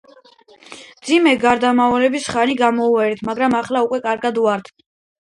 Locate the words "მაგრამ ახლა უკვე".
3.31-4.05